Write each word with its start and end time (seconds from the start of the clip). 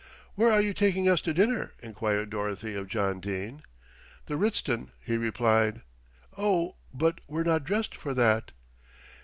"Where 0.33 0.51
are 0.51 0.61
you 0.61 0.73
taking 0.73 1.07
us 1.07 1.21
to 1.21 1.31
dinner?" 1.31 1.73
enquired 1.83 2.31
Dorothy 2.31 2.73
of 2.73 2.87
John 2.87 3.19
Dene. 3.19 3.61
"The 4.25 4.33
Ritzton," 4.35 4.89
he 4.99 5.15
replied. 5.15 5.81
"Oh, 6.35 6.77
but 6.91 7.21
we're 7.27 7.43
not 7.43 7.65
dressed 7.65 7.95
for 7.95 8.15
that!" 8.15 8.51